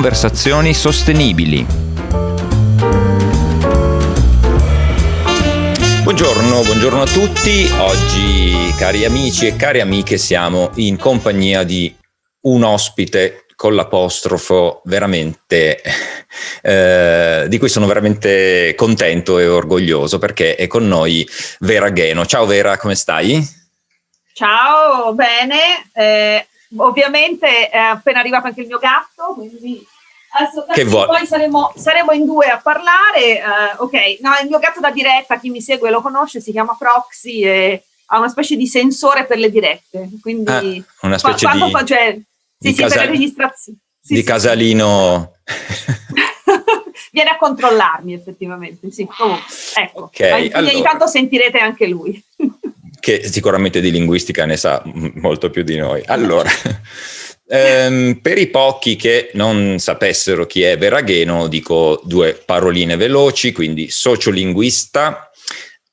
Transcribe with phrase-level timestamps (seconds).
[0.00, 1.66] conversazioni sostenibili.
[6.02, 7.70] Buongiorno, buongiorno a tutti.
[7.76, 11.94] Oggi, cari amici e cari amiche, siamo in compagnia di
[12.44, 15.82] un ospite con l'apostrofo veramente
[16.62, 22.24] eh, di cui sono veramente contento e orgoglioso perché è con noi Vera Gheno.
[22.24, 23.46] Ciao Vera, come stai?
[24.32, 25.90] Ciao, bene.
[25.92, 29.86] Eh, ovviamente è appena arrivato anche il mio gatto, quindi
[30.72, 31.06] che vuoi?
[31.06, 33.42] poi saremo, saremo, in due a parlare.
[33.78, 36.76] Uh, ok, no, il mio gatto da diretta, chi mi segue lo conosce, si chiama
[36.78, 40.08] Proxy e ha una specie di sensore per le dirette.
[40.20, 42.18] Quindi ah, una specie quando di, fa, cioè,
[42.58, 43.78] sì, sì, casa, per le registrazioni.
[44.00, 45.32] Sì, di sì, casalino.
[47.12, 49.06] Viene a controllarmi effettivamente, sì.
[49.06, 50.72] Comunque, ecco, okay, allora.
[50.72, 52.22] ogni tanto sentirete anche lui.
[53.00, 56.02] che sicuramente di linguistica ne sa molto più di noi.
[56.06, 56.50] Allora,
[57.48, 63.90] ehm, per i pochi che non sapessero chi è Veragheno, dico due paroline veloci, quindi
[63.90, 65.30] sociolinguista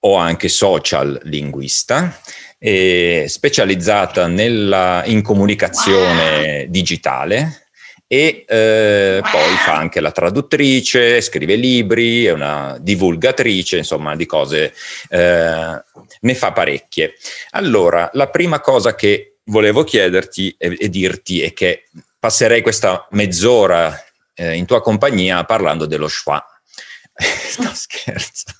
[0.01, 2.21] o anche social linguista
[2.59, 6.65] specializzata nella, in comunicazione wow.
[6.69, 7.66] digitale
[8.07, 14.73] e eh, poi fa anche la traduttrice, scrive libri, è una divulgatrice, insomma di cose
[15.09, 15.83] eh,
[16.21, 17.15] ne fa parecchie.
[17.51, 23.93] Allora, la prima cosa che volevo chiederti e, e dirti è che passerei questa mezz'ora
[24.33, 26.43] eh, in tua compagnia parlando dello schwa.
[27.59, 28.53] no, scherzo.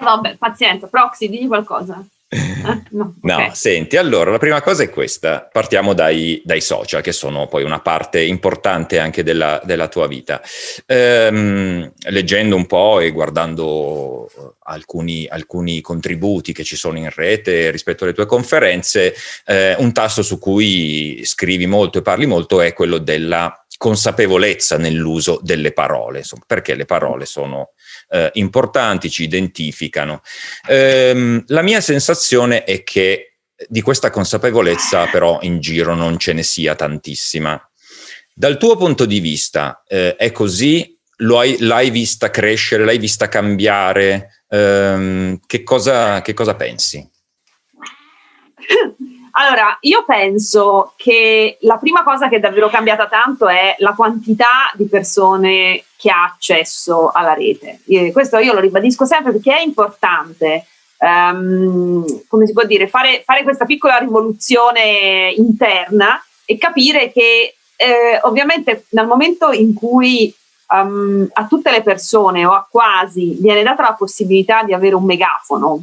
[0.00, 2.02] Vabbè, pazienza, Proxy, digli qualcosa.
[2.30, 3.54] Ah, no, okay.
[3.54, 7.80] senti, allora la prima cosa è questa, partiamo dai, dai social che sono poi una
[7.80, 10.42] parte importante anche della, della tua vita.
[10.84, 14.30] Ehm, leggendo un po' e guardando
[14.64, 19.14] alcuni, alcuni, contributi che ci sono in rete rispetto alle tue conferenze,
[19.46, 25.38] eh, un tasto su cui scrivi molto e parli molto è quello della consapevolezza nell'uso
[25.40, 27.70] delle parole, insomma, perché le parole sono
[28.08, 30.22] eh, importanti, ci identificano.
[30.66, 36.42] Ehm, la mia sensazione è che di questa consapevolezza però in giro non ce ne
[36.42, 37.60] sia tantissima.
[38.32, 40.96] Dal tuo punto di vista eh, è così?
[41.16, 44.44] Hai, l'hai vista crescere, l'hai vista cambiare?
[44.48, 47.04] Ehm, che, cosa, che cosa pensi?
[49.32, 54.70] Allora, io penso che la prima cosa che è davvero cambiata tanto è la quantità
[54.74, 57.80] di persone che ha accesso alla rete.
[57.86, 60.66] Io, questo io lo ribadisco sempre perché è importante,
[60.98, 68.18] um, come si può dire, fare, fare, questa piccola rivoluzione interna e capire che eh,
[68.22, 70.34] ovviamente nel momento in cui
[70.70, 75.04] um, a tutte le persone o a quasi viene data la possibilità di avere un
[75.04, 75.82] megafono,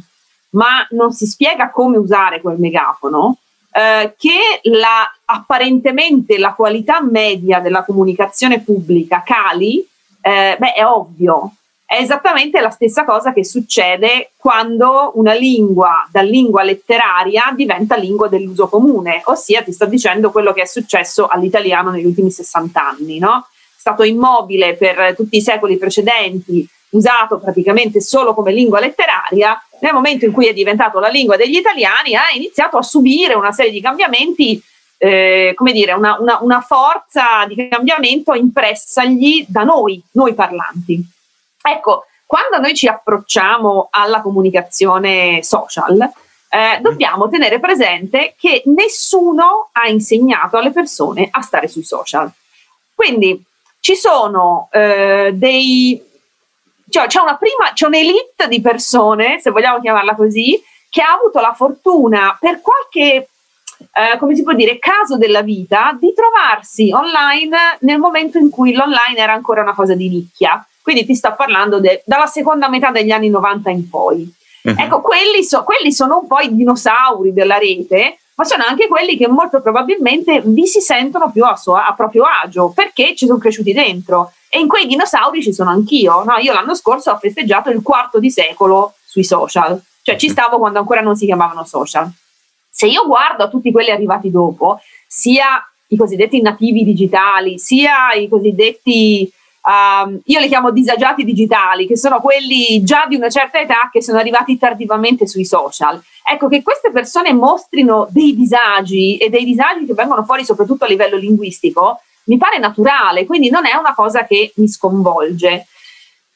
[0.50, 3.38] ma non si spiega come usare quel megafono,
[3.72, 9.86] eh, che la, apparentemente la qualità media della comunicazione pubblica cali,
[10.22, 11.52] eh, beh, è ovvio.
[11.84, 18.26] È esattamente la stessa cosa che succede quando una lingua da lingua letteraria diventa lingua
[18.26, 23.18] dell'uso comune, ossia ti sto dicendo quello che è successo all'italiano negli ultimi 60 anni,
[23.18, 23.46] no?
[23.48, 29.92] È stato immobile per tutti i secoli precedenti, usato praticamente solo come lingua letteraria, nel
[29.92, 33.72] momento in cui è diventato la lingua degli italiani ha iniziato a subire una serie
[33.72, 34.60] di cambiamenti,
[34.98, 41.04] eh, come dire, una, una, una forza di cambiamento impressagli da noi, noi parlanti.
[41.62, 46.10] Ecco, quando noi ci approcciamo alla comunicazione social,
[46.48, 52.30] eh, dobbiamo tenere presente che nessuno ha insegnato alle persone a stare sui social.
[52.94, 53.44] Quindi
[53.80, 56.02] ci sono eh, dei,
[56.88, 61.40] cioè, c'è, una prima, c'è un'elite di persone, se vogliamo chiamarla così, che ha avuto
[61.40, 63.28] la fortuna per qualche,
[63.92, 68.72] eh, come si può dire, caso della vita di trovarsi online nel momento in cui
[68.72, 70.64] l'online era ancora una cosa di nicchia.
[70.80, 74.32] Quindi ti sto parlando de, dalla seconda metà degli anni 90 in poi.
[74.62, 74.74] Uh-huh.
[74.78, 79.16] Ecco, quelli, so, quelli sono un po' i dinosauri della rete, ma sono anche quelli
[79.16, 83.38] che molto probabilmente vi si sentono più a, suo, a proprio agio perché ci sono
[83.38, 84.32] cresciuti dentro.
[84.48, 86.24] E in quei dinosauri ci sono anch'io.
[86.24, 86.36] No?
[86.38, 90.78] Io l'anno scorso ho festeggiato il quarto di secolo sui social, cioè ci stavo quando
[90.78, 92.10] ancora non si chiamavano social.
[92.70, 98.28] Se io guardo a tutti quelli arrivati dopo, sia i cosiddetti nativi digitali, sia i
[98.28, 99.30] cosiddetti,
[99.64, 104.02] um, io li chiamo disagiati digitali, che sono quelli già di una certa età che
[104.02, 106.02] sono arrivati tardivamente sui social.
[106.28, 110.88] Ecco che queste persone mostrino dei disagi e dei disagi che vengono fuori soprattutto a
[110.88, 115.66] livello linguistico, mi pare naturale, quindi non è una cosa che mi sconvolge.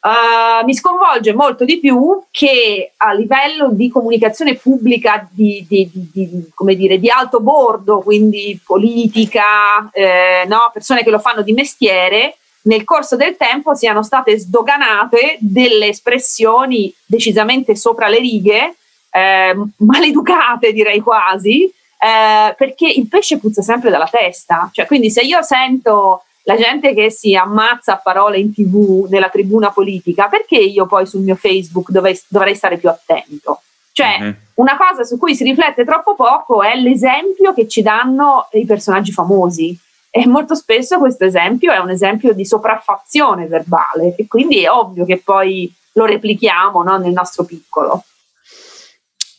[0.01, 6.51] Uh, mi sconvolge molto di più che a livello di comunicazione pubblica di, di, di,
[6.75, 10.71] dire, di alto bordo, quindi politica, eh, no?
[10.73, 16.93] persone che lo fanno di mestiere, nel corso del tempo siano state sdoganate delle espressioni
[17.05, 18.77] decisamente sopra le righe,
[19.11, 21.71] eh, maleducate direi quasi,
[22.03, 24.71] eh, perché il pesce puzza sempre dalla testa.
[24.73, 29.29] Cioè, quindi se io sento la gente che si ammazza a parole in tv nella
[29.29, 33.61] tribuna politica, perché io poi sul mio Facebook dovrei, dovrei stare più attento?
[33.93, 34.33] Cioè, mm-hmm.
[34.55, 39.13] una cosa su cui si riflette troppo poco è l'esempio che ci danno i personaggi
[39.13, 39.79] famosi.
[40.13, 45.05] E molto spesso questo esempio è un esempio di sopraffazione verbale e quindi è ovvio
[45.05, 48.05] che poi lo replichiamo no, nel nostro piccolo.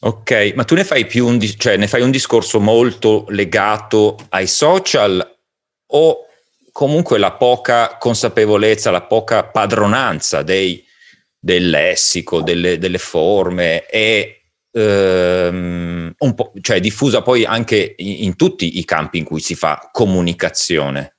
[0.04, 4.48] Ok, ma tu ne fai più un, cioè, ne fai un discorso molto legato ai
[4.48, 5.38] social
[5.94, 6.26] o
[6.72, 10.84] comunque la poca consapevolezza, la poca padronanza dei,
[11.38, 16.16] del lessico, delle, delle forme è ehm,
[16.62, 21.18] cioè diffusa poi anche in, in, tutti i campi in cui si fa comunicazione.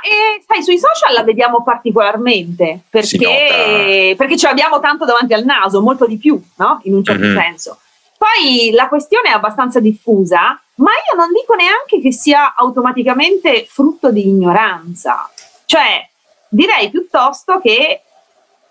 [0.00, 5.80] Eh, sai, sui social la vediamo particolarmente perché, perché ce l'abbiamo tanto davanti al naso,
[5.80, 6.80] molto di più, no?
[6.84, 7.38] In un certo mm-hmm.
[7.38, 7.78] senso.
[8.18, 14.10] Poi la questione è abbastanza diffusa, ma io non dico neanche che sia automaticamente frutto
[14.10, 15.30] di ignoranza.
[15.64, 16.08] Cioè,
[16.48, 18.02] direi piuttosto che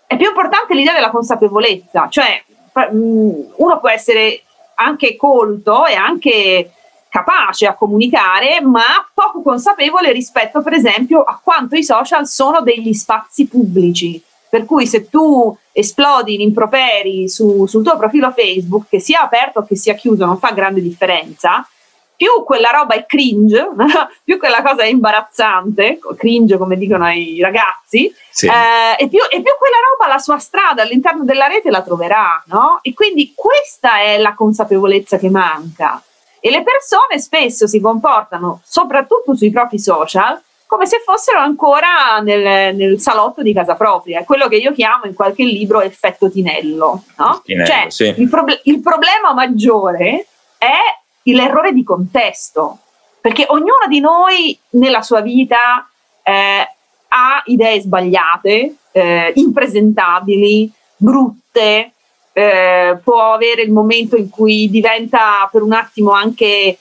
[0.06, 2.42] è più importante l'idea della consapevolezza, cioè
[2.90, 4.42] uno può essere
[4.74, 6.72] anche colto e anche
[7.18, 12.92] capace a comunicare, ma poco consapevole rispetto, per esempio, a quanto i social sono degli
[12.92, 14.22] spazi pubblici.
[14.50, 19.60] Per cui se tu esplodi in improperi su, sul tuo profilo Facebook, che sia aperto
[19.60, 21.66] o che sia chiuso, non fa grande differenza,
[22.16, 23.68] più quella roba è cringe,
[24.24, 28.46] più quella cosa è imbarazzante, cringe come dicono i ragazzi, sì.
[28.46, 32.42] eh, e, più, e, più, quella roba la sua strada all'interno della rete la troverà,
[32.46, 32.78] no?
[32.82, 36.02] E quindi questa è la consapevolezza che manca.
[36.40, 42.74] E le persone spesso si comportano, soprattutto sui propri social, come se fossero ancora nel,
[42.74, 47.04] nel, salotto di casa propria, quello che io chiamo in qualche libro effetto Tinello.
[47.16, 47.40] No?
[47.42, 48.14] Tinello cioè, sì.
[48.18, 50.26] il, prob- il, problema maggiore
[50.58, 50.76] è
[51.22, 52.78] l'errore di contesto,
[53.20, 55.88] perché ognuno di noi nella sua vita
[56.22, 56.74] eh,
[57.08, 61.92] ha idee sbagliate, eh, impresentabili, brutte,
[62.38, 66.78] eh, può avere il momento in cui diventa per un attimo anche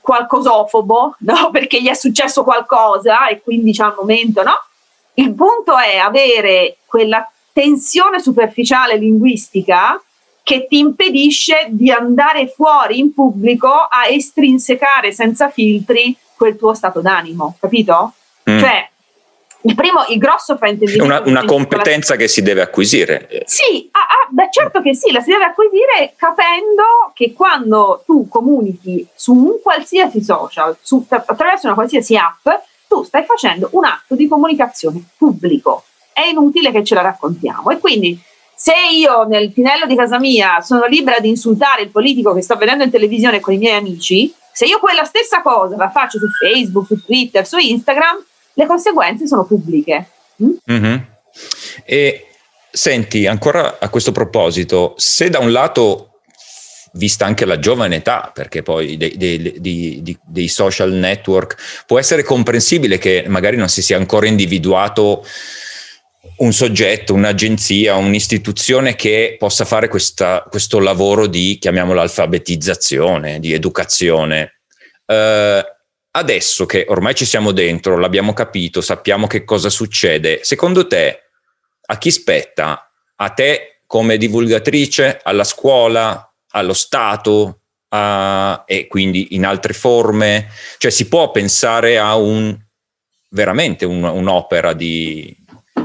[0.00, 1.50] qualcosofobo, no?
[1.50, 4.54] perché gli è successo qualcosa e quindi c'è un momento, no?
[5.14, 10.00] Il punto è avere quella tensione superficiale linguistica
[10.44, 17.00] che ti impedisce di andare fuori in pubblico a estrinsecare senza filtri quel tuo stato
[17.00, 18.12] d'animo, capito?
[18.48, 18.58] Mm.
[18.60, 18.88] Cioè,
[19.62, 21.04] il primo, il grosso fraintendimento.
[21.04, 23.28] Una, una competenza che si deve acquisire.
[23.46, 26.84] Sì, ah, ah, beh, certo che sì, la si deve acquisire capendo
[27.14, 32.48] che quando tu comunichi su un qualsiasi social, su, attraverso una qualsiasi app,
[32.86, 35.84] tu stai facendo un atto di comunicazione pubblico.
[36.12, 37.70] È inutile che ce la raccontiamo.
[37.70, 38.18] E quindi
[38.54, 42.56] se io nel tinello di casa mia sono libera di insultare il politico che sto
[42.56, 46.26] vedendo in televisione con i miei amici, se io quella stessa cosa la faccio su
[46.26, 48.24] Facebook, su Twitter, su Instagram,
[48.58, 50.06] le conseguenze sono pubbliche.
[50.42, 50.72] Mm?
[50.72, 50.96] Mm-hmm.
[51.84, 52.26] E
[52.68, 56.20] senti, ancora a questo proposito, se da un lato
[56.94, 62.24] vista anche la giovane età, perché poi dei, dei, dei, dei, social network può essere
[62.24, 65.24] comprensibile che magari non si sia ancora individuato
[66.38, 74.54] un soggetto, un'agenzia, un'istituzione che possa fare questa, questo lavoro di, chiamiamolo, alfabetizzazione, di educazione.
[75.06, 75.76] Uh,
[76.12, 81.22] adesso che ormai ci siamo dentro, l'abbiamo capito, sappiamo che cosa succede, secondo te
[81.86, 82.90] a chi spetta?
[83.16, 90.48] A te come divulgatrice, alla scuola, allo Stato a, e quindi in altre forme?
[90.76, 92.56] Cioè si può pensare a un,
[93.30, 95.34] veramente un, un'opera di,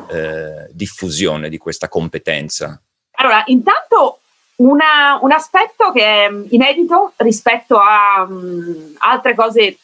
[0.10, 2.80] eh, diffusione di questa competenza?
[3.16, 4.20] Allora, intanto
[4.58, 9.78] una, un aspetto che è inedito rispetto a um, altre cose,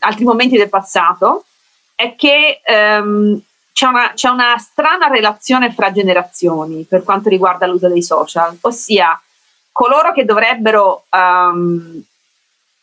[0.00, 1.44] altri momenti del passato,
[1.94, 3.40] è che um,
[3.72, 9.20] c'è, una, c'è una strana relazione fra generazioni per quanto riguarda l'uso dei social, ossia
[9.72, 12.02] coloro che dovrebbero um,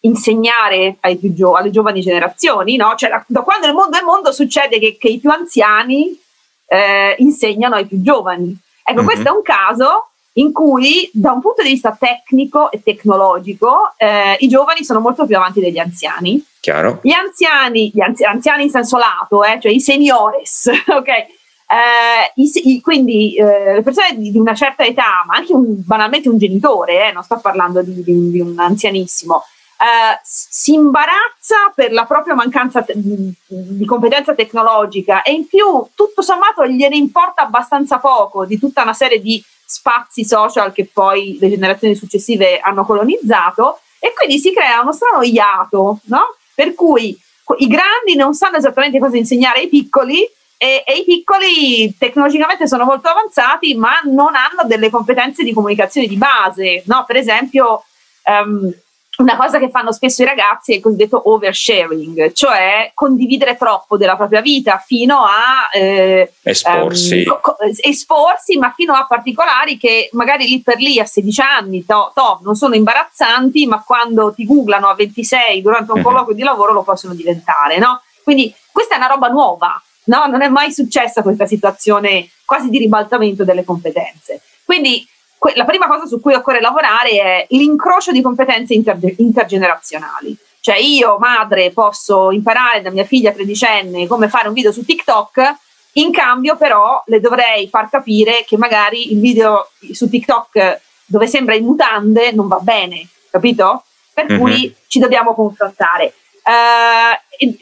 [0.02, 0.98] insegnare
[1.34, 2.94] gio- alle giovani generazioni, no?
[2.96, 6.20] cioè, da, da, quando il mondo è mondo succede che, che i più anziani
[6.68, 8.56] eh, insegnano ai più giovani.
[8.84, 9.06] Ecco, mm-hmm.
[9.06, 14.38] questo è un caso in cui da un punto di vista tecnico e tecnologico eh,
[14.40, 16.44] i giovani sono molto più avanti degli anziani.
[16.68, 17.00] Chiaro.
[17.02, 21.08] Gli anziani, gli anzi- anziani in senso lato, eh, cioè i seniores, ok?
[21.08, 25.76] Eh, i, i, quindi eh, le persone di, di, una certa età, ma anche un,
[25.86, 29.46] banalmente un genitore, eh, non sto parlando di, di, di un anzianissimo,
[29.80, 36.22] eh, si imbarazza per la propria mancanza te- di competenza tecnologica e in più tutto
[36.22, 41.50] sommato gliene importa abbastanza poco di tutta una serie di spazi social che poi le
[41.50, 46.36] generazioni successive hanno colonizzato e quindi si crea uno strano iato, no?
[46.58, 47.16] Per cui
[47.60, 50.24] i grandi non sanno esattamente cosa insegnare ai piccoli
[50.58, 56.08] e, e, i piccoli tecnologicamente sono molto avanzati, ma non hanno delle competenze di comunicazione
[56.08, 57.04] di base, no?
[57.06, 57.84] Per esempio,
[58.26, 58.74] um,
[59.18, 64.16] una cosa che fanno spesso i ragazzi è il cosiddetto oversharing, cioè condividere troppo della
[64.16, 67.24] propria vita fino a eh, esporsi.
[67.26, 67.40] Um,
[67.82, 72.40] esporsi, ma fino a particolari che magari lì per lì a 16 anni to, to,
[72.44, 76.06] non sono imbarazzanti, ma quando ti googlano a 26 durante un mm-hmm.
[76.06, 77.80] colloquio di lavoro lo possono diventare.
[77.80, 78.02] No?
[78.24, 80.28] Quindi questa è una roba nuova, no?
[80.28, 84.42] non è mai successa questa situazione quasi di ribaltamento delle competenze.
[84.64, 85.08] Quindi
[85.38, 90.36] que- la prima cosa su cui occorre lavorare è l'incrocio di competenze inter- intergenerazionali.
[90.60, 95.56] Cioè io, madre, posso imparare da mia figlia tredicenne come fare un video su TikTok,
[95.94, 101.56] in cambio però le dovrei far capire che magari il video su TikTok dove sembra
[101.56, 103.84] in mutande non va bene, capito?
[104.14, 104.40] Per mm-hmm.
[104.40, 106.14] cui ci dobbiamo confrontare.
[106.44, 107.56] Uh,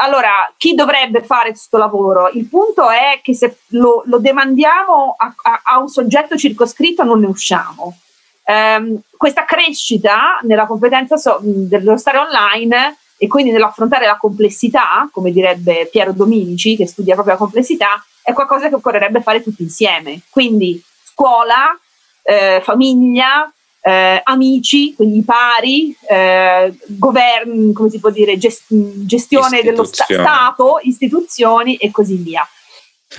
[0.00, 2.28] allora, chi dovrebbe fare questo lavoro?
[2.28, 7.20] Il punto è che se lo, lo demandiamo a, a, a, un soggetto circoscritto non
[7.20, 7.96] ne usciamo.
[8.44, 15.32] Um, questa crescita nella competenza so, dello stare online e quindi nell'affrontare la complessità, come
[15.32, 20.20] direbbe Piero Dominici, che studia proprio la complessità, è qualcosa che occorrerebbe fare tutti insieme.
[20.30, 21.76] Quindi scuola,
[22.22, 29.84] eh, famiglia, eh, amici, quindi pari, eh, governo, come si può dire, gest- gestione dello
[29.84, 32.46] sta- Stato, istituzioni e così via.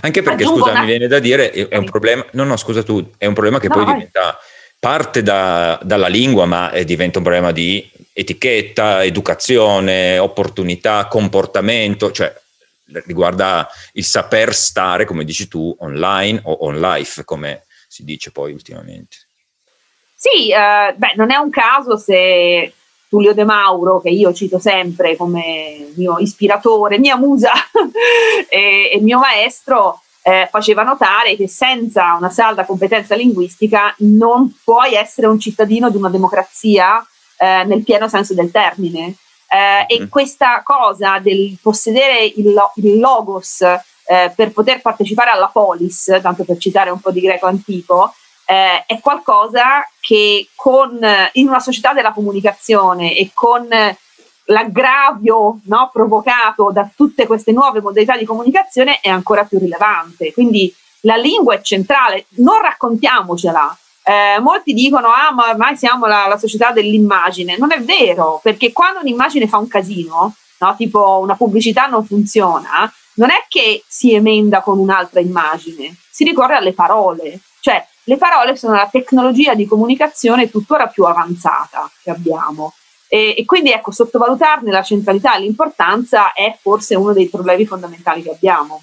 [0.01, 0.81] Anche perché, Aggiungo scusa, una...
[0.81, 3.67] mi viene da dire, è, un problema, no, no, scusa tu, è un problema che
[3.67, 3.93] no, poi vai.
[3.93, 4.37] diventa
[4.79, 12.33] parte da, dalla lingua, ma diventa un problema di etichetta, educazione, opportunità, comportamento, cioè
[13.05, 18.51] riguarda il saper stare, come dici tu, online o on life, come si dice poi
[18.53, 19.28] ultimamente.
[20.21, 22.73] Sì, eh, beh, non è un caso se
[23.07, 27.53] Tullio De Mauro, che io cito sempre come mio ispiratore, mia musa
[28.49, 34.93] e, e, mio maestro, eh, faceva notare che senza una salda competenza linguistica non puoi
[34.93, 37.01] essere un cittadino di una democrazia
[37.37, 39.15] eh, nel pieno senso del termine.
[39.47, 40.07] Eh, e mm.
[40.09, 46.57] questa cosa del possedere il, il logos eh, per poter partecipare alla polis, tanto per
[46.57, 48.13] citare un po' di greco antico,
[48.49, 50.99] eh, è qualcosa che con,
[51.33, 53.67] in una società della comunicazione e con
[54.45, 60.33] l'aggravio no, provocato da tutte queste nuove modalità di comunicazione è ancora più rilevante.
[60.33, 63.77] Quindi la lingua è centrale, non raccontiamocela.
[64.03, 67.55] Eh, molti dicono, ah, ma ormai siamo la, la, società dell'immagine.
[67.55, 72.91] Non è vero, perché quando un'immagine fa un casino, no, tipo una pubblicità non funziona,
[73.15, 77.41] non è che si emenda con un'altra immagine, si ricorre alle parole.
[77.59, 82.73] Cioè, le parole sono la tecnologia di comunicazione tuttora più avanzata che abbiamo.
[83.07, 88.23] E, e, quindi ecco, sottovalutarne la centralità e l'importanza è forse uno dei problemi fondamentali
[88.23, 88.81] che abbiamo.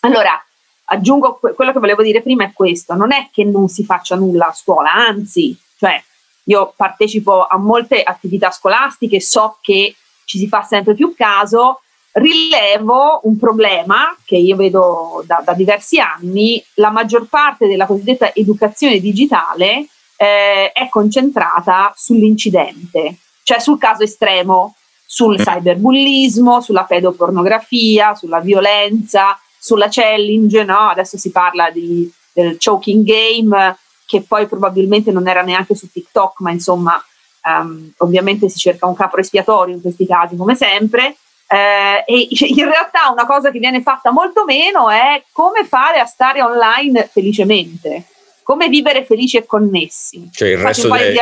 [0.00, 0.42] Allora,
[0.84, 4.46] aggiungo quello che volevo dire prima è questo, non è che non si faccia nulla
[4.46, 6.02] a scuola, anzi, cioè
[6.44, 9.94] io partecipo a molte attività scolastiche, so che
[10.24, 11.80] ci si fa sempre più caso,
[12.14, 18.32] rilevo un problema che io vedo da, da, diversi anni, la maggior parte della cosiddetta
[18.34, 25.42] educazione digitale eh, è concentrata sull'incidente, cioè sul caso estremo, sul mm.
[25.42, 30.88] cyberbullismo, sulla pedopornografia, sulla violenza, sulla challenge, no?
[30.88, 36.40] adesso si parla di, del choking game, che poi probabilmente non era neanche su TikTok,
[36.40, 37.02] ma insomma,
[37.44, 41.16] um, ovviamente si cerca un capo espiatorio in questi casi, come sempre.
[41.46, 46.06] Eh, e in realtà una cosa che viene fatta molto meno è come fare a
[46.06, 48.04] stare online felicemente,
[48.42, 50.28] come vivere felici e connessi.
[50.32, 51.18] Cioè il resto del,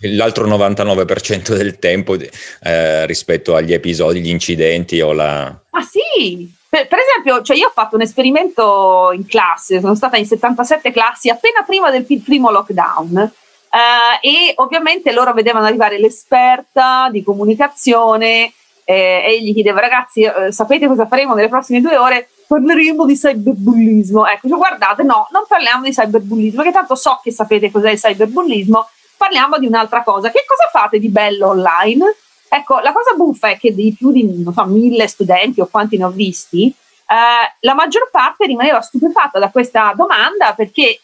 [0.16, 5.44] l'altro 99% del tempo eh, rispetto agli episodi, gli incidenti o la...
[5.70, 10.16] Ah sì, per, per, esempio, cioè io ho fatto un esperimento in classe, sono stata
[10.16, 13.32] in 77 classi appena prima del primo lockdown.
[13.72, 18.52] Uh, e ovviamente loro vedevano arrivare l'esperta di comunicazione
[18.84, 22.28] eh, e gli chiedevo ragazzi eh, sapete cosa faremo nelle prossime due ore?
[22.46, 24.26] Parleremo di cyberbullismo.
[24.26, 27.98] Ecco, cioè, guardate, no, non parliamo di cyberbullismo, perché tanto so che sapete cos'è il
[27.98, 30.30] cyberbullismo, parliamo di un'altra cosa.
[30.30, 32.16] Che cosa fate di bello online?
[32.48, 36.04] Ecco, la cosa buffa è che di più di so, mille studenti o quanti ne
[36.04, 41.00] ho visti, eh, la maggior parte rimaneva stupefatta da questa domanda perché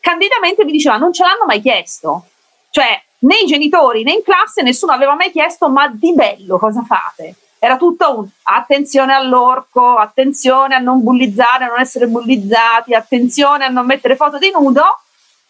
[0.00, 2.26] candidamente mi diceva non ce l'hanno mai chiesto.
[2.70, 6.82] Cioè, né i genitori né in classe nessuno aveva mai chiesto ma di bello cosa
[6.82, 7.34] fate?
[7.58, 13.68] Era tutto un attenzione all'orco, attenzione a non bullizzare, a non essere bullizzati, attenzione a
[13.68, 14.82] non mettere foto di nudo.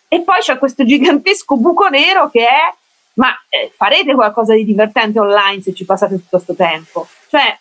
[0.08, 2.74] E poi c'è questo gigantesco buco nero che è
[3.14, 7.06] ma eh, farete qualcosa di divertente online se ci passate tutto questo tempo?
[7.28, 7.58] Cioè,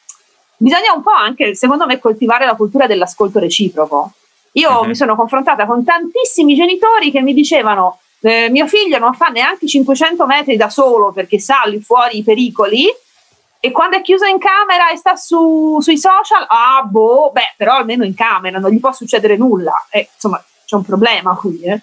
[0.58, 4.12] bisogna un po' anche, secondo me, coltivare la cultura dell'ascolto reciproco.
[4.54, 4.86] Io uh-huh.
[4.86, 9.68] mi sono confrontata con tantissimi genitori che mi dicevano eh, mio figlio non fa neanche
[9.68, 12.88] 500 metri da solo perché sa lì fuori i pericoli
[13.62, 17.76] e quando è chiuso in camera e sta su, sui social, ah boh, beh, però
[17.76, 19.86] almeno in camera non gli può succedere nulla.
[19.90, 21.62] Eh, insomma, c'è un problema qui.
[21.64, 21.82] Eh.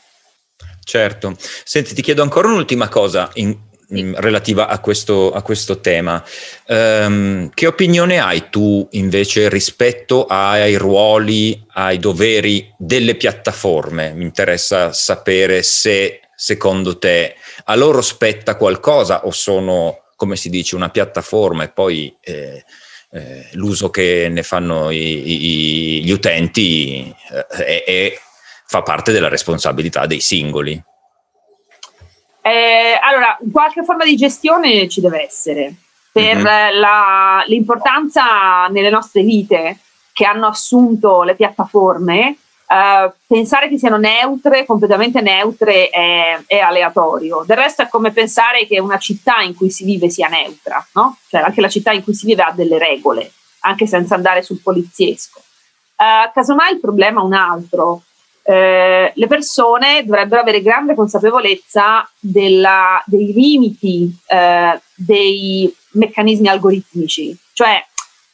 [0.83, 1.37] Certo.
[1.39, 3.55] Senti, ti chiedo ancora un'ultima cosa in,
[3.89, 6.25] in, relativa a questo, a questo tema.
[6.67, 14.13] Um, che opinione hai tu invece rispetto ai ruoli, ai doveri delle piattaforme?
[14.15, 20.75] Mi interessa sapere se secondo te a loro spetta qualcosa o sono come si dice,
[20.75, 22.65] una piattaforma e poi eh,
[23.11, 27.15] eh, l'uso che ne fanno i, i, gli utenti
[27.51, 28.19] eh, è,
[28.67, 30.83] fa parte della responsabilità dei singoli.
[32.41, 35.75] Eh, allora, qualche forma di gestione ci deve essere
[36.11, 36.79] per mm-hmm.
[36.79, 39.79] la, l'importanza nelle nostre vite
[40.13, 42.39] che hanno assunto le piattaforme
[42.69, 47.45] Uh, pensare che siano neutre, completamente neutre, è, è, aleatorio.
[47.47, 51.19] Del resto è come pensare che una città in cui si vive sia neutra, no?
[51.29, 53.31] Cioè anche la città in cui si vive ha delle regole,
[53.61, 55.41] anche senza andare sul poliziesco.
[55.97, 58.03] Uh, casomai il problema è un altro.
[58.43, 64.13] Uh, le persone dovrebbero avere grande consapevolezza della, dei limiti
[64.97, 67.85] dei meccanismi algoritmici, cioè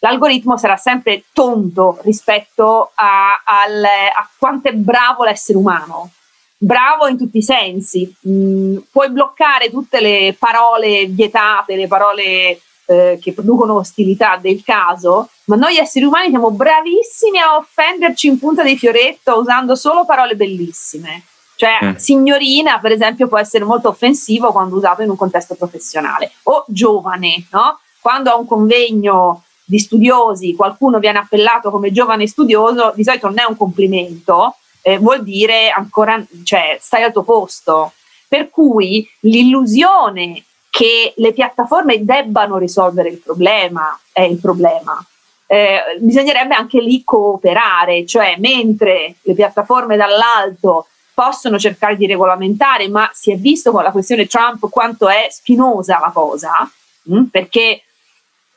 [0.02, 6.10] l'algoritmo sarà sempre tonto rispetto a, al, a quanto è bravo l'essere umano.
[6.56, 13.18] Bravo in tutti i sensi, mm, puoi bloccare tutte le parole vietate, le parole eh,
[13.20, 18.62] che producono ostilità del caso, ma noi esseri umani siamo bravissimi a offenderci in punta
[18.62, 21.24] di fioretto usando solo parole bellissime.
[21.54, 21.94] Cioè, mm.
[21.94, 26.32] signorina, per esempio, può essere molto offensivo quando usato in un contesto professionale.
[26.44, 27.78] O giovane, no?
[28.00, 33.38] Quando a un convegno di studiosi qualcuno viene appellato come giovane studioso, di solito non
[33.38, 37.92] è un complimento, eh, vuol dire ancora, cioè, stai al tuo posto.
[38.28, 45.04] Per cui l'illusione che le piattaforme debbano risolvere il problema è il problema.
[45.46, 53.10] Eh, bisognerebbe anche lì cooperare, cioè mentre le piattaforme dall'alto possono cercare di regolamentare, ma
[53.12, 56.50] si è visto con la questione Trump quanto è spinosa la cosa,
[57.02, 57.82] mh, mm, perché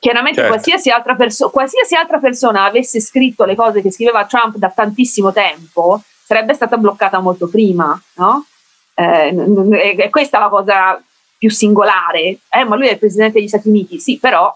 [0.06, 0.54] Chiaramente certo.
[0.54, 5.34] qualsiasi, altra perso- qualsiasi altra persona avesse scritto le cose che scriveva Trump da tantissimo
[5.34, 8.46] tempo, sarebbe stata bloccata molto prima, no?
[8.94, 11.02] Eh, è questa la cosa
[11.36, 12.38] più singolare.
[12.52, 14.56] Eh, ma lui è il presidente degli Stati Uniti, sì, però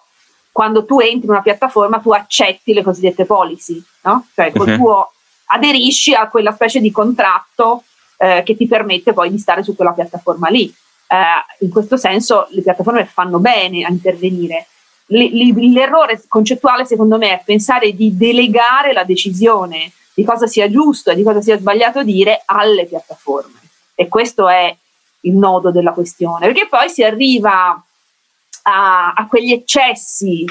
[0.52, 4.28] quando tu entri in una piattaforma tu accetti le cosiddette policy, no?
[4.36, 4.76] Cioè uh-huh.
[4.76, 5.12] tuo
[5.46, 7.86] aderisci a quella specie di contratto
[8.18, 10.72] eh, che ti permette poi di stare su quella piattaforma lì.
[11.08, 14.68] Eh, in questo senso le piattaforme fanno bene a intervenire
[15.10, 21.16] l'errore concettuale secondo me è pensare di delegare la decisione di cosa sia giusto e
[21.16, 23.60] di cosa sia sbagliato dire alle piattaforme.
[23.96, 24.76] E questo è
[25.22, 27.82] il nodo della questione, perché poi si arriva
[28.64, 30.46] a, a quegli eccessi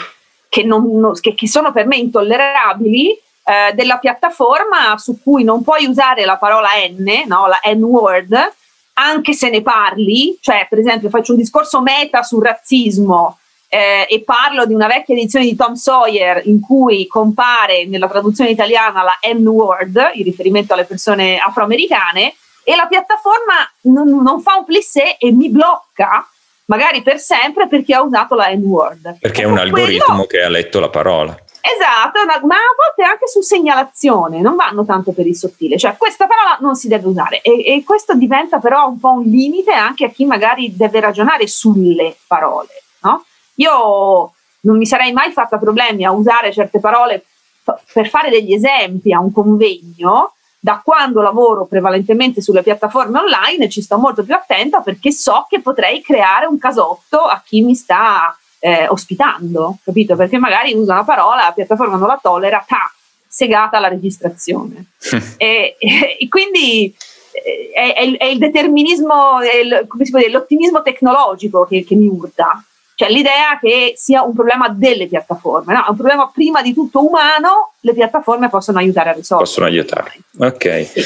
[0.49, 5.87] che, non, che, che, sono per me intollerabili eh, della piattaforma su cui non puoi
[5.87, 8.53] usare la parola N, no, la N-word,
[8.95, 14.23] anche se ne parli, cioè per esempio faccio un discorso meta sul razzismo eh, e
[14.23, 19.19] parlo di una vecchia edizione di Tom Sawyer in cui compare nella traduzione italiana la
[19.35, 25.33] N-word, in riferimento alle persone afroamericane, e la piattaforma non, non fa un plissé e
[25.33, 26.27] mi blocca,
[26.67, 29.19] magari per sempre, perché ha usato la N-word.
[29.21, 30.25] Perché è un algoritmo quello...
[30.25, 31.39] che ha letto la parola.
[31.61, 36.27] Esatto, ma a volte anche su segnalazione, non vanno tanto per il sottile, cioè questa
[36.27, 40.07] parola non si deve usare e, e questo diventa però un po' un limite anche
[40.07, 42.69] a chi magari deve ragionare sulle parole,
[43.03, 43.25] no?
[43.59, 47.25] Io non mi sarei mai fatta problemi a usare certe parole
[47.63, 50.33] f- per fare degli esempi a un convegno.
[50.61, 55.61] Da quando lavoro prevalentemente sulle piattaforme online ci sto molto più attenta perché so che
[55.61, 60.17] potrei creare un casotto a chi mi sta eh, ospitando, capito?
[60.17, 62.93] Perché magari usa una parola, la piattaforma non la tollera, ta,
[63.29, 64.87] segata alla registrazione.
[65.39, 66.93] e, e, quindi
[67.31, 71.85] eh, è, è, è, il determinismo, è il, come si può dire, l'ottimismo tecnologico che,
[71.85, 72.65] che mi urta
[72.99, 75.87] Cioè l'idea che sia un problema delle piattaforme, no?
[75.87, 79.49] è un problema prima di tutto umano, le piattaforme possono aiutare a risolvere.
[79.49, 80.87] Possono aiutare, ok.
[80.93, 81.03] Sì.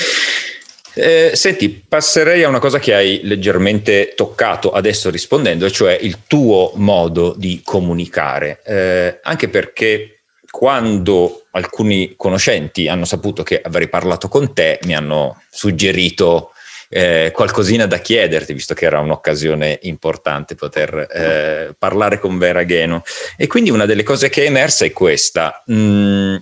[0.94, 6.72] Eh, senti, passerei a una cosa che hai leggermente toccato adesso rispondendo, cioè il tuo
[6.76, 14.54] modo di comunicare, eh, anche perché quando alcuni conoscenti hanno saputo che avrei parlato con
[14.54, 16.52] te, mi hanno suggerito
[16.94, 23.02] eh, qualcosina da chiederti, visto che era un'occasione importante poter eh, parlare con Vera Gheno.
[23.38, 25.64] E quindi una delle cose che è emersa è questa.
[25.72, 26.36] Mm,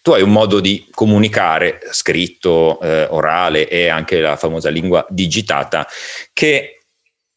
[0.00, 5.86] tu hai un modo di comunicare scritto, eh, orale e anche la famosa lingua digitata
[6.32, 6.78] che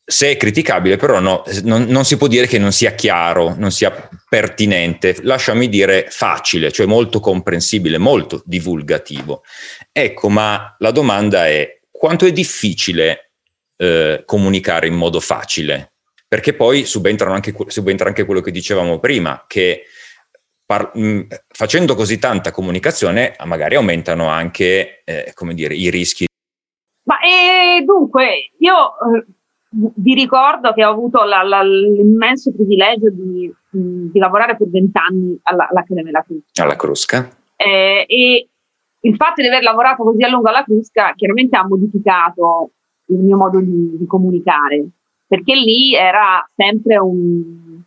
[0.07, 3.71] se è criticabile, però no, non, non, si può dire che non sia chiaro, non
[3.71, 9.43] sia pertinente, lasciami dire facile, cioè molto comprensibile, molto divulgativo.
[9.91, 13.31] Ecco, ma la domanda è quanto è difficile
[13.77, 15.93] eh, comunicare in modo facile?
[16.27, 19.83] Perché poi subentra anche, subentra anche quello che dicevamo prima, che
[20.65, 26.25] par- mh, facendo così tanta comunicazione magari aumentano anche eh, come dire, i rischi.
[27.03, 29.25] Ma eh, dunque, io eh,
[29.95, 35.69] vi ricordo che ho avuto la, la, l'immenso privilegio di, di, lavorare per vent'anni alla,
[35.87, 36.63] della Crusca.
[36.63, 37.29] Alla Crusca.
[37.55, 38.49] Eh, e
[39.05, 42.71] il fatto di aver lavorato così a lungo alla Crusca chiaramente ha modificato
[43.07, 44.83] il mio modo di, di comunicare,
[45.27, 47.81] perché lì era sempre un,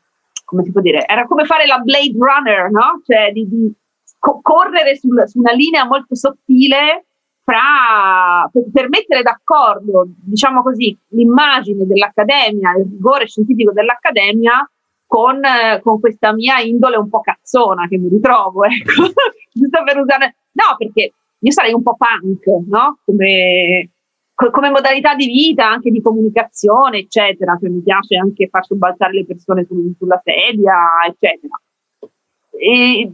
[0.45, 3.03] come si può dire, era come fare la Blade Runner, no?
[3.05, 3.73] Cioè di, di
[4.19, 7.07] co- correre sul, su una linea molto sottile
[7.43, 14.71] fra, per, per, mettere d'accordo, diciamo così, l'immagine dell'accademia, il rigore scientifico dell'accademia
[15.05, 15.41] con,
[15.83, 19.11] con, questa mia indole un po' cazzona che mi ritrovo, ecco.
[19.53, 20.37] giusto per usare.
[20.59, 22.99] No, perché io sarei un po' punk, no?
[23.05, 23.91] Come,
[24.35, 27.57] come modalità di vita, anche di comunicazione, eccetera.
[27.61, 30.75] Cioè, mi piace anche far sobbalzare le persone su, sulla sedia,
[31.07, 31.61] eccetera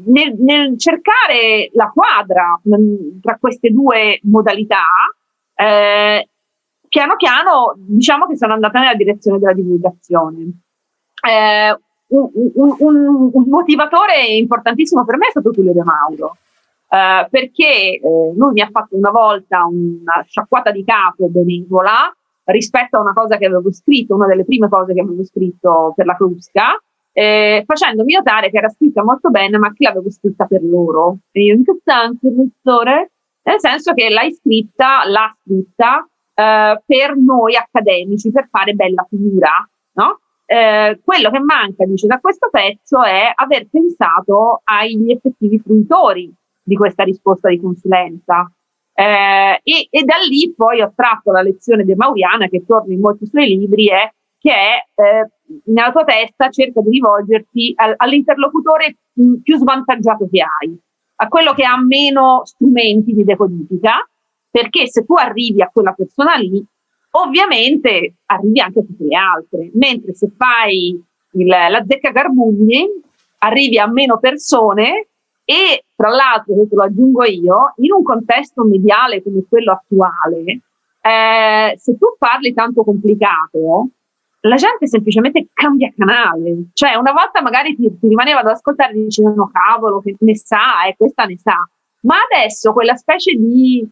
[0.07, 4.85] nel, nel, cercare la quadra mh, tra queste due modalità,
[5.55, 6.29] eh,
[6.89, 10.61] piano piano diciamo che sono andata nella direzione della divulgazione.
[11.27, 16.37] Eh, un, un, un, un, motivatore importantissimo per me è stato Tullio De Mauro,
[16.95, 18.01] eh, perché eh,
[18.37, 23.37] lui mi ha fatto una volta una sciacquata di capo benevola rispetto a una cosa
[23.37, 26.81] che avevo scritto, una delle prime cose che avevo scritto per la Crusca,
[27.11, 31.19] eh, facendomi notare che era scritta molto bene, ma che l'avevo scritta per loro.
[31.33, 33.11] E io in che senso, professore?
[33.43, 39.51] Nel senso che l'hai scritta, l'ha scritta eh, per noi accademici, per fare bella figura,
[39.95, 40.21] no?
[40.47, 46.33] Eh, quello che manca, dice, da questo pezzo è aver pensato agli effettivi fruitori
[46.65, 48.51] di questa risposta di consulenza.
[48.97, 53.01] Eh, e, e, da lì poi ho tratto la lezione de Mauriana, che torna in
[53.01, 55.31] molti suoi libri, è che è eh,
[55.67, 58.97] nella tua testa cerca di rivolgerti al, all'interlocutore
[59.43, 60.77] più svantaggiato che hai,
[61.17, 64.07] a quello che ha meno strumenti di decodifica,
[64.51, 66.65] perché se tu arrivi a quella persona lì,
[67.13, 71.01] ovviamente arrivi anche a tutte le altre, mentre se fai
[71.33, 72.87] il, la zecca garbugli,
[73.39, 75.09] arrivi a meno persone
[75.45, 80.61] e tra l'altro, te lo aggiungo io, in un contesto mediale come quello attuale,
[81.01, 83.89] eh, se tu parli tanto complicato,
[84.41, 86.71] la gente semplicemente cambia canale.
[86.73, 90.85] Cioè, una volta magari ti, ti rimaneva ad ascoltare e dicevano, cavolo, che ne sa,
[90.87, 91.57] e eh, questa ne sa.
[92.01, 93.87] Ma adesso quella specie di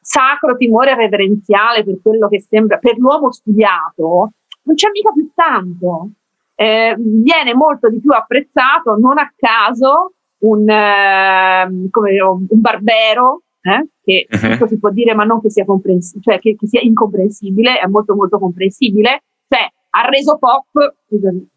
[0.00, 4.30] sacro timore reverenziale per quello che sembra, per l'uomo studiato,
[4.62, 6.10] non c'è mica più tanto.
[6.54, 13.88] Eh, viene molto di più apprezzato, non a caso, un, eh, come, un barbero, eh,
[14.02, 14.66] che uh-huh.
[14.66, 18.14] si può dire, ma non che sia, comprensi- cioè che, che sia incomprensibile, è molto
[18.14, 19.22] molto comprensibile.
[19.48, 21.48] Cioè, ha reso pop, scusami,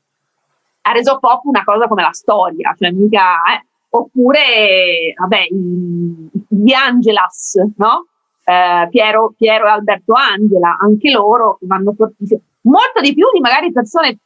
[0.81, 7.55] ha reso pop una cosa come la storia, cioè mica, eh, oppure, vabbè, gli Angelas,
[7.77, 8.07] no?
[8.43, 13.71] Eh, Piero, Piero, e Alberto Angela, anche loro vanno fortissimi, molto di più di magari
[13.71, 14.19] persone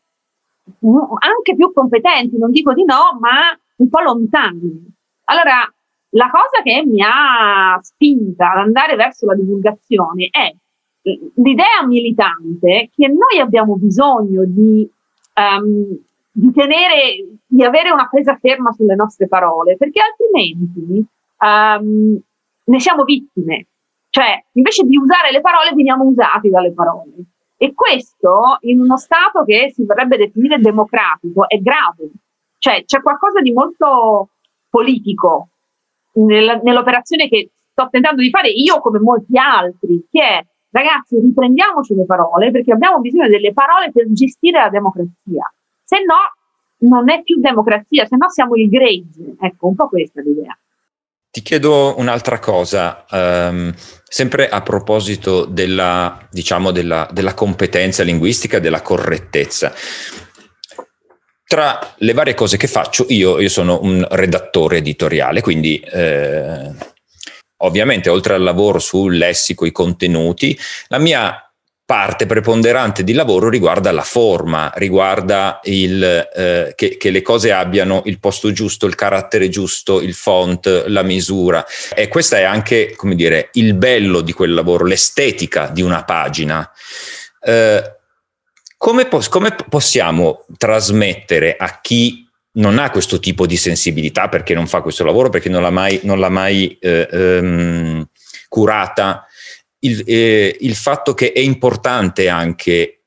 [1.20, 4.86] anche più competenti, non dico di no, ma un po' lontani.
[5.26, 5.72] Allora,
[6.10, 10.54] la cosa che mi ha spinta ad andare verso la divulgazione è
[11.36, 14.90] l'idea militante che noi abbiamo bisogno di,
[15.36, 15.98] um,
[16.32, 21.06] di tenere, di avere una presa ferma sulle nostre parole, perché altrimenti
[21.40, 22.20] um,
[22.64, 23.68] ne siamo vittime.
[24.10, 27.12] Cioè, invece di usare le parole, veniamo usati dalle parole.
[27.58, 32.10] E questo, in uno Stato che si vorrebbe definire democratico, è grave.
[32.66, 34.30] Cioè, c'è qualcosa di molto
[34.72, 35.50] politico
[36.14, 41.94] nel, nell'operazione che sto tentando di fare io come molti altri, che è ragazzi, riprendiamoci
[41.94, 45.54] le parole perché abbiamo bisogno delle parole per gestire la democrazia.
[45.84, 50.22] se no non è più democrazia, se no siamo il grade, ecco, un po' questa
[50.22, 50.58] l'idea.
[51.30, 53.72] Ti chiedo un'altra cosa, um,
[54.04, 59.72] sempre a proposito della, diciamo, della, della competenza linguistica, della correttezza.
[61.48, 66.72] Tra le varie cose che faccio, io, io sono un redattore editoriale, quindi eh,
[67.58, 71.40] ovviamente oltre al lavoro sul lessico, i contenuti, la mia
[71.86, 78.02] parte preponderante di lavoro riguarda la forma, riguarda il, eh, che, che, le cose abbiano
[78.06, 81.64] il posto giusto, il carattere giusto, il font, la misura.
[81.94, 86.68] E questo è anche, come dire, il bello di quel lavoro, l'estetica di una pagina.
[87.40, 87.95] Eh,
[88.78, 94.68] come, pos- come possiamo trasmettere a chi non ha questo tipo di sensibilità perché non
[94.68, 98.08] fa questo lavoro, perché non l'ha mai, non l'ha mai eh, ehm,
[98.48, 99.28] curata,
[99.80, 103.04] il, eh, il fatto che è importante anche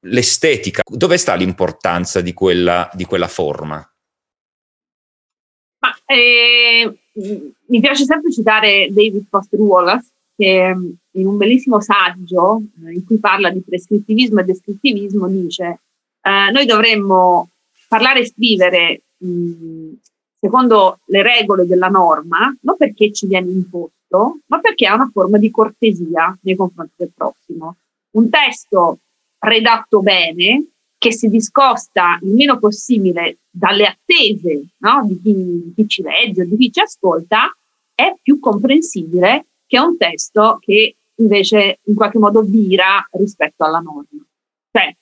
[0.00, 0.82] l'estetica.
[0.84, 3.76] Dove sta l'importanza di quella, di quella forma?
[5.78, 6.98] Ma, eh,
[7.66, 10.76] mi piace sempre citare David Foster Wallace, che
[11.10, 15.80] in un bellissimo saggio eh, in cui parla di prescrittivismo e descrittivismo dice
[16.22, 17.48] eh, noi dovremmo
[17.88, 19.92] parlare e scrivere mh,
[20.40, 25.38] secondo le regole della norma, non perché ci viene imposto, ma perché ha una forma
[25.38, 27.76] di cortesia nei confronti del prossimo.
[28.12, 28.98] Un testo
[29.38, 30.66] redatto bene,
[30.98, 35.04] che si discosta il meno possibile dalle attese no?
[35.04, 37.52] di, chi, di chi ci legge di chi ci ascolta,
[37.94, 44.22] è più comprensibile che un testo che invece in qualche modo vira rispetto alla norma.
[44.70, 44.94] Cioè,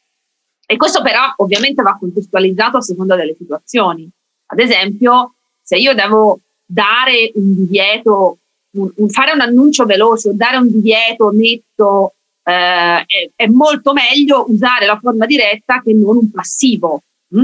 [0.65, 4.09] e questo però ovviamente va contestualizzato a seconda delle situazioni.
[4.47, 8.39] Ad esempio, se io devo dare un divieto
[8.77, 14.45] un, un fare un annuncio veloce, dare un divieto netto, eh, è, è, molto meglio
[14.47, 17.03] usare la forma diretta che non un passivo.
[17.37, 17.41] Mm?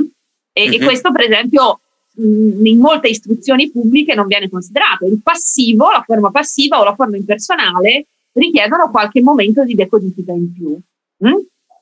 [0.52, 0.72] E, mm-hmm.
[0.72, 0.84] e, mhm.
[0.84, 1.80] questo, per esempio,
[2.18, 5.06] in molte istruzioni pubbliche non viene considerato.
[5.06, 10.52] Il passivo, la forma passiva o la forma impersonale richiedono qualche momento di decodifica in
[10.52, 10.78] più.
[11.26, 11.38] Mm?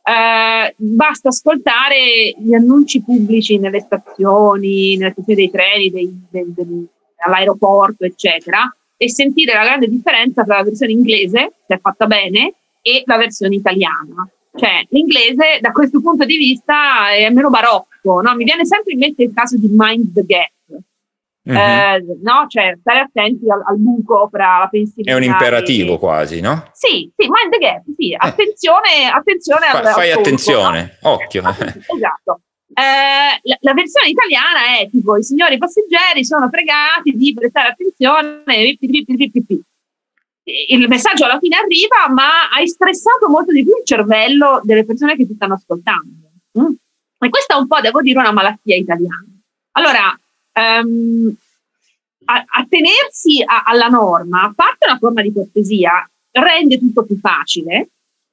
[0.07, 6.87] Eh, basta ascoltare gli annunci pubblici nelle stazioni, nelle stazioni dei treni, dei, dei, dei,
[7.25, 12.55] all'aeroporto, eccetera, e sentire la grande differenza tra la versione inglese, che è fatta bene,
[12.83, 14.29] e la versione italiana.
[14.57, 18.35] Cioè, l'inglese da questo punto di vista è meno barocco, no?
[18.37, 20.53] Mi viene sempre in mente il caso di Mind the Gap.
[21.47, 21.59] Mm-hmm.
[21.59, 22.47] Eh, no?
[22.49, 25.11] Cioè, stare attenti al, al, buco fra la pensione.
[25.11, 25.99] È un imperativo e...
[25.99, 26.71] quasi, no?
[26.73, 28.13] Sì, sì, mind the gap, sì.
[28.13, 28.17] Eh.
[28.19, 31.11] Attenzione, attenzione Fa, al, Fai al attenzione, no?
[31.11, 31.43] occhio.
[31.43, 32.41] Esatto.
[32.73, 38.43] Eh, la, la, versione italiana è tipo i signori passeggeri sono pregati di prestare attenzione.
[40.45, 45.17] Il messaggio alla fine arriva, ma hai stressato molto di più il cervello delle persone
[45.17, 46.31] che ti stanno ascoltando.
[46.59, 46.73] Mm?
[47.19, 49.25] E questa è un po', devo dire, una malattia italiana.
[49.73, 50.19] Allora,
[50.55, 51.35] um,
[52.27, 57.89] attenersi a, alla norma, a parte una forma di cortesia, rende tutto più facile,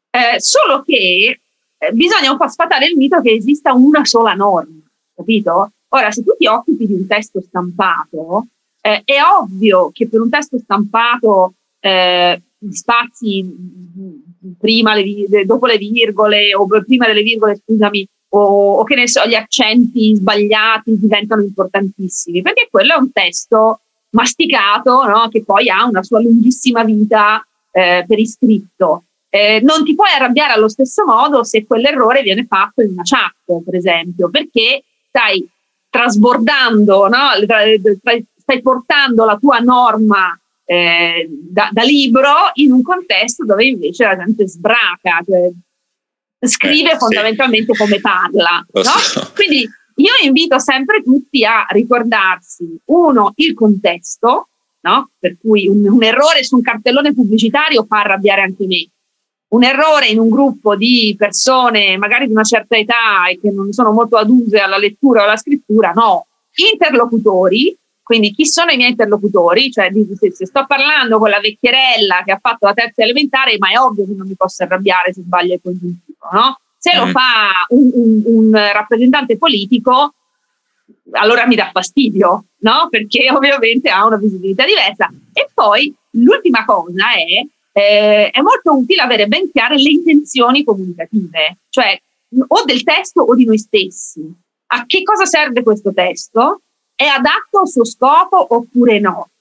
[0.10, 1.40] eh, solo che
[1.78, 4.82] eh, bisogna un po' sfatare il mito che esista una sola norma,
[5.16, 5.72] capito?
[5.90, 8.48] Ora, se tu ti occupi di un testo stampato,
[8.82, 12.42] eh, è ovvio che per un testo stampato eh,
[12.72, 13.46] spazi
[14.58, 19.26] prima le, dopo le virgole o prima delle virgole, scusami, o, o, che ne so,
[19.26, 25.28] gli accenti sbagliati diventano importantissimi, perché quello è un testo masticato, no?
[25.30, 29.04] che poi ha una sua lunghissima vita eh, per iscritto.
[29.30, 33.64] Eh, non ti puoi arrabbiare allo stesso modo se quell'errore viene fatto in una chat,
[33.64, 35.48] per esempio, perché stai
[35.90, 37.30] trasbordando, no?
[37.42, 40.38] stai portando la tua norma
[40.72, 45.52] eh, da, da, libro in un contesto dove invece la gente sbraca, cioè
[46.48, 47.84] scrive eh, fondamentalmente sì.
[47.84, 48.66] come parla.
[48.72, 48.82] No?
[48.82, 49.32] So.
[49.36, 54.48] Quindi io invito sempre tutti a ricordarsi, uno, il contesto,
[54.84, 55.10] no?
[55.20, 58.88] per cui un, un errore su un cartellone pubblicitario fa arrabbiare anche me
[59.50, 63.74] un errore in un gruppo di persone magari di una certa età e che non
[63.74, 66.28] sono molto aduse alla lettura o alla scrittura, no,
[66.72, 69.72] interlocutori, quindi chi sono i miei interlocutori?
[69.72, 73.78] Cioè, se, sto parlando con la vecchierella che ha fatto la terza elementare, ma è
[73.78, 76.60] ovvio che non mi posso arrabbiare se sbaglio il congiuntivo, no?
[76.78, 77.00] Se mm.
[77.00, 80.14] lo fa un, un, un rappresentante politico,
[81.12, 82.88] allora mi dà fastidio, no?
[82.90, 85.12] Perché ovviamente ha una visibilità diversa.
[85.34, 91.58] E poi l'ultima cosa è eh, è molto utile avere ben chiare le intenzioni comunicative,
[91.70, 92.00] cioè
[92.48, 94.22] o del testo o di noi stessi.
[94.74, 96.62] A che cosa serve questo testo?
[97.02, 99.32] È adatto al suo scopo oppure no?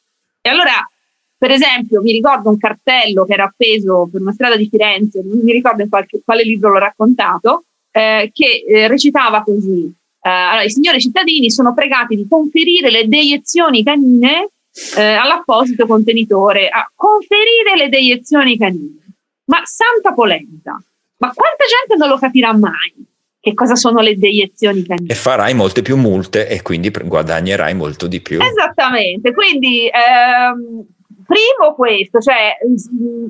[0.40, 0.88] E allora,
[1.36, 5.40] per esempio, mi ricordo un cartello che era appeso per una strada di Firenze, non
[5.40, 9.84] mi ricordo in qualche, quale libro l'ho raccontato, eh, che eh, recitava così.
[10.22, 14.48] Eh, allora, I signori cittadini sono pregati di conferire le deiezioni canine
[14.96, 19.04] eh, all'apposito contenitore, a conferire le deiezioni canine.
[19.50, 20.82] Ma santa polenta,
[21.18, 23.09] ma quanta gente non lo capirà mai?
[23.40, 25.10] Che cosa sono le deiezioni canine?
[25.10, 28.38] E farai molte più multe e quindi guadagnerai molto di più.
[28.38, 30.84] Esattamente, quindi ehm,
[31.24, 32.58] primo questo, cioè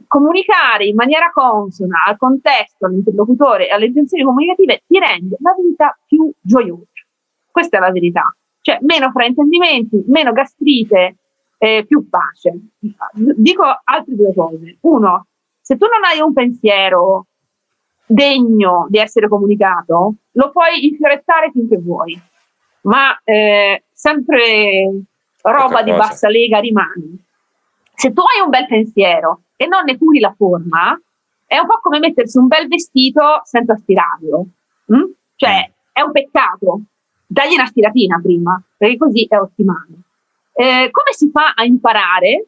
[0.08, 5.96] comunicare in maniera consona al contesto, all'interlocutore e alle intenzioni comunicative ti rende la vita
[6.06, 6.86] più gioiosa.
[7.48, 8.34] Questa è la verità.
[8.62, 11.16] Cioè meno fraintendimenti, meno gastrite,
[11.58, 12.58] eh, più pace.
[13.12, 14.78] Dico altre due cose.
[14.80, 15.26] Uno,
[15.60, 17.26] se tu non hai un pensiero
[18.10, 22.20] degno di essere comunicato, lo puoi infiorettare finché vuoi,
[22.82, 24.90] ma eh, sempre
[25.42, 27.18] roba di bassa lega rimane.
[27.94, 31.00] Se tu hai un bel pensiero e non ne curi la forma,
[31.46, 34.46] è un po' come mettersi un bel vestito senza stirarlo.
[34.92, 35.04] Mm?
[35.36, 35.72] Cioè, mm.
[35.92, 36.80] è un peccato.
[37.26, 39.94] Dagli una stiratina prima, perché così è ottimale.
[40.52, 42.46] Eh, come si fa a imparare?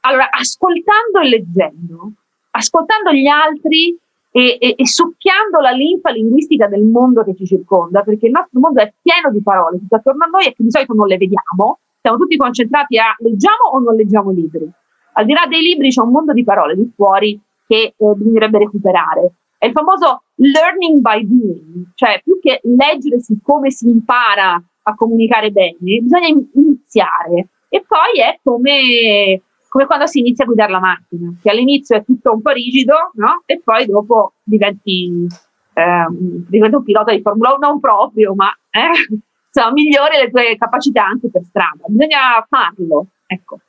[0.00, 2.10] Allora, ascoltando e leggendo,
[2.50, 3.98] ascoltando gli altri
[4.32, 8.60] e, e, e, succhiando la linfa linguistica del mondo che ci circonda, perché il nostro
[8.60, 11.16] mondo è pieno di parole tutto attorno a noi e che di solito non le
[11.16, 11.78] vediamo.
[12.00, 14.70] Siamo tutti concentrati a leggiamo o non leggiamo libri.
[15.14, 18.58] Al di là dei libri c'è un mondo di parole di fuori che eh, bisognerebbe
[18.58, 19.32] recuperare.
[19.58, 24.94] È il famoso learning by doing, cioè più che leggere su come si impara a
[24.94, 27.48] comunicare bene, bisogna iniziare.
[27.68, 32.04] E poi è come come quando si inizia a guidare la macchina, che all'inizio è
[32.04, 33.44] tutto un po' rigido, no?
[33.46, 35.28] E poi dopo diventi,
[35.74, 38.90] eh, diventi un pilota di Formula 1 non proprio, ma eh,
[39.46, 41.84] insomma, migliori le tue capacità anche per strada.
[41.86, 43.60] Bisogna farlo, ecco.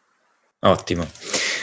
[0.61, 1.05] Ottimo,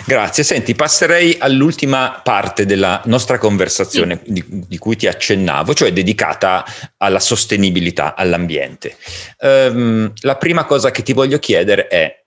[0.07, 0.45] grazie.
[0.45, 4.33] Senti, passerei all'ultima parte della nostra conversazione sì.
[4.33, 6.65] di, di, cui ti accennavo, cioè dedicata
[6.99, 8.97] alla sostenibilità, all'ambiente.
[9.41, 12.27] Um, la prima cosa che ti voglio chiedere è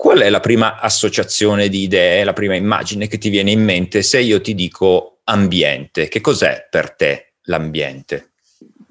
[0.00, 4.00] qual è la prima associazione di idee, la prima immagine che ti viene in mente
[4.00, 6.08] se io ti dico ambiente?
[6.08, 8.30] Che cos'è per te l'ambiente?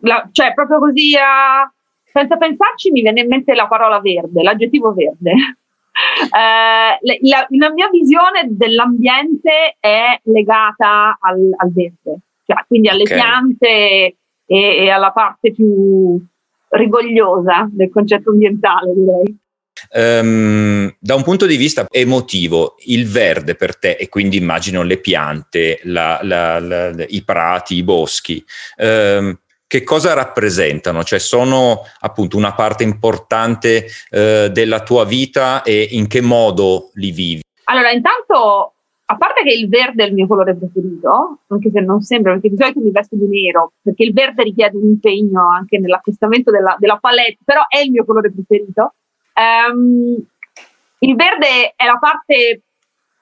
[0.02, 1.68] La, cioè, proprio così, uh,
[2.04, 5.34] senza pensarci, mi viene in mente la parola verde, l'aggettivo verde.
[6.00, 13.18] Uh, la, la, mia visione dell'ambiente è legata al, al verde, cioè, quindi alle okay.
[13.18, 16.18] piante e, e alla parte più
[16.70, 19.38] rigogliosa del concetto ambientale, direi.
[19.92, 24.98] Um, da un punto di vista emotivo, il verde per te, e quindi immagino le
[24.98, 28.44] piante, la, la, la, i prati, i boschi,
[28.78, 29.38] um,
[29.68, 31.04] che cosa rappresentano?
[31.04, 37.12] Cioè sono appunto una parte importante uh, della tua vita e in che modo li
[37.12, 37.42] vivi?
[37.66, 38.74] Allora, intanto,
[39.06, 42.50] a parte che il verde è il mio colore preferito, anche se non sembra, perché
[42.50, 46.76] di solito mi vesto di nero, perché il verde richiede un impegno anche nell'acquistamento della,
[46.80, 48.94] della palette, però è il mio colore preferito.
[49.36, 50.18] Um,
[51.00, 52.62] il verde è la parte,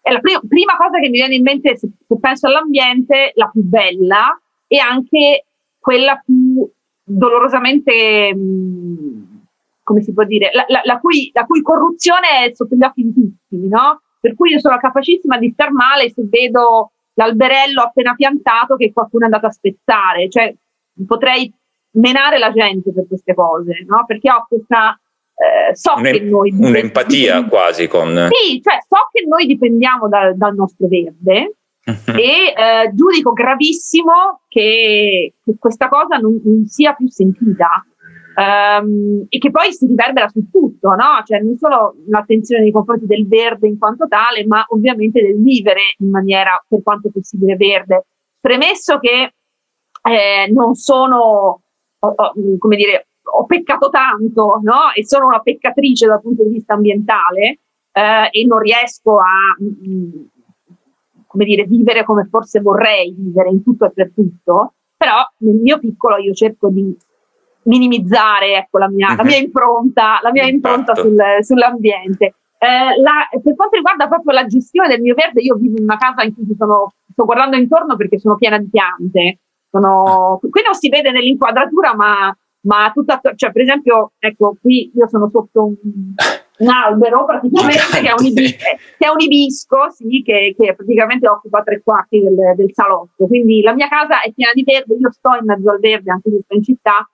[0.01, 3.49] è la prima, prima, cosa che mi viene in mente se, se penso all'ambiente, la
[3.51, 5.45] più bella e anche
[5.79, 6.69] quella più
[7.03, 9.41] dolorosamente, mh,
[9.83, 13.03] come si può dire, la, la, la, cui, la, cui, corruzione è sotto gli occhi
[13.03, 14.01] di tutti, no?
[14.19, 19.23] Per cui io sono capacissima di star male se vedo l'alberello appena piantato che qualcuno
[19.23, 20.53] è andato a spezzare, cioè
[21.05, 21.51] potrei
[21.91, 24.03] menare la gente per queste cose, no?
[24.05, 24.99] Perché ho questa
[25.37, 30.33] eh, so Un, che noi un'empatia quasi con sì, cioè so che noi dipendiamo da,
[30.33, 37.07] dal nostro verde e eh, giudico gravissimo che, che questa cosa non, non, sia più
[37.07, 37.85] sentita
[38.37, 41.23] um, e che poi si riverbera su tutto, no?
[41.23, 45.81] Cioè non solo l'attenzione nei confronti del verde in quanto tale, ma ovviamente del vivere
[45.99, 48.05] in maniera per quanto possibile verde.
[48.39, 49.33] Premesso che
[50.01, 51.61] eh, non sono,
[51.99, 54.91] oh, oh, come dire, ho peccato tanto, no?
[54.95, 57.59] E sono una peccatrice dal punto di vista ambientale
[57.91, 60.25] eh, e non riesco a, mh, mm,
[61.27, 65.77] come dire, vivere come forse vorrei vivere in tutto e per tutto, però nel mio
[65.79, 66.95] piccolo io cerco di
[67.63, 69.43] minimizzare ecco, la, mia, la mia mhm.
[69.43, 72.33] impronta, la mia impronta sul, sull'ambiente.
[72.59, 75.97] Eh, la, per quanto riguarda proprio la gestione del mio verde, io vivo in una
[75.97, 79.39] casa in cui sono, sto guardando intorno perché sono piena di piante.
[79.69, 82.35] Sono, qui non si vede nell'inquadratura, ma
[82.67, 85.75] ma tutta, cioè per esempio, ecco, qui io sono sotto un,
[86.57, 88.57] un albero praticamente che è un, ibisco,
[88.97, 93.61] che è un ibisco sì, che, che, praticamente occupa tre quarti del, del, salotto, quindi
[93.61, 96.55] la mia casa è piena di verde, io sto in mezzo al verde anche sto
[96.55, 97.09] in città,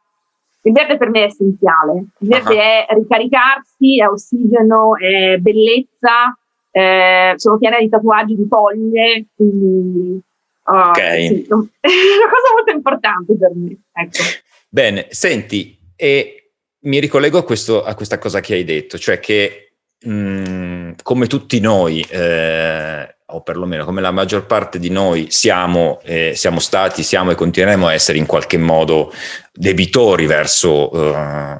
[0.64, 2.86] il verde per me è essenziale, il verde uh-huh.
[2.88, 6.36] è ricaricarsi, è ossigeno, è bellezza,
[6.72, 10.22] eh, sono piena di tatuaggi di foglie, quindi
[10.66, 10.96] Uh, ok.
[10.96, 13.78] Sì, è una cosa molto importante per me.
[13.92, 14.24] Ecco.
[14.74, 16.54] Bene, senti, e
[16.86, 21.28] mi ricollego a, questo, a questa cosa che hai detto, cioè che mh, mm, come
[21.28, 27.04] tutti noi, eh, o perlomeno come la maggior parte di noi, siamo, eh, siamo stati,
[27.04, 29.14] siamo e continueremo a essere in qualche modo
[29.54, 31.60] debitori verso eh,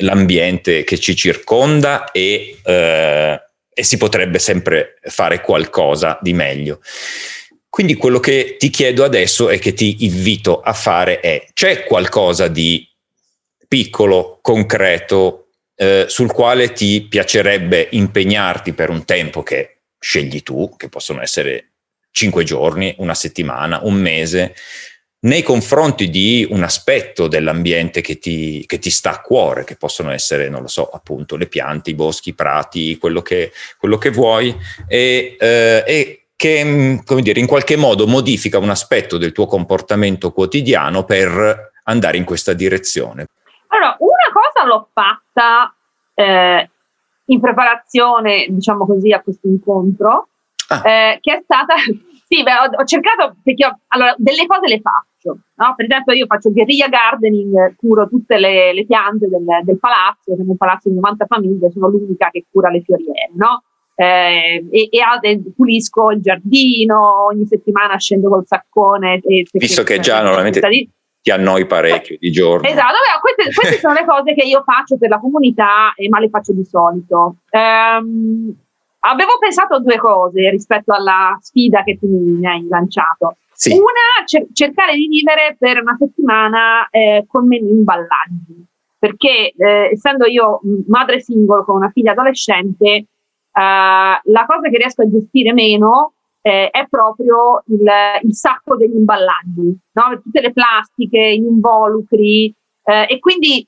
[0.00, 3.42] l'ambiente che ci circonda e, eh,
[3.72, 6.80] e si potrebbe sempre fare qualcosa di meglio.
[7.74, 12.46] Quindi quello che ti chiedo adesso e che ti invito a fare è, c'è qualcosa
[12.46, 12.88] di
[13.66, 20.88] piccolo, concreto, eh, sul quale ti piacerebbe impegnarti per un tempo che scegli tu, che
[20.88, 21.72] possono essere
[22.12, 24.54] cinque giorni, una settimana, un mese,
[25.22, 30.12] nei confronti di un aspetto dell'ambiente che ti, che ti, sta a cuore, che possono
[30.12, 34.10] essere, non lo so, appunto le piante, i boschi, i prati, quello che, quello che
[34.10, 34.54] vuoi,
[34.86, 39.46] e, eh, e che mm, come dire, in qualche modo modifica un aspetto del tuo
[39.46, 43.26] comportamento quotidiano per andare in questa direzione?
[43.68, 45.74] Allora, una cosa l'ho fatta
[46.14, 46.70] eh,
[47.26, 50.28] in preparazione, diciamo così, a questo incontro,
[50.68, 50.88] ah.
[50.88, 51.74] eh, che è stata,
[52.28, 55.74] sì, beh, ho, ho, cercato, perché ho, allora, delle cose le faccio, no?
[55.74, 60.50] per esempio io faccio guerriglia gardening, curo tutte le, le piante del, del palazzo, siamo
[60.50, 63.62] un palazzo di 90 famiglie, sono l'unica che cura le fioriere, no?
[63.94, 69.20] Eh, e, e, pulisco il giardino, ogni settimana scendo col saccone.
[69.24, 70.60] E, Visto che già normalmente
[71.24, 72.68] ti annoi parecchio di giorno.
[72.68, 76.18] Esatto, beh, queste, queste sono le cose che io faccio per la comunità, e ma
[76.18, 77.36] le faccio di solito.
[77.50, 78.54] Um,
[79.00, 83.36] avevo pensato a due cose rispetto alla sfida che tu mi hai lanciato.
[83.52, 83.72] Sì.
[83.72, 88.62] Una, cer- cercare di vivere per una settimana eh, con meno imballaggi,
[88.98, 93.06] perché eh, essendo io madre single con una figlia adolescente,
[93.54, 97.86] Uh, la cosa che riesco a gestire meno eh, è proprio il,
[98.22, 100.20] il, sacco degli imballaggi, no?
[100.22, 103.66] tutte le plastiche, gli involucri eh, e quindi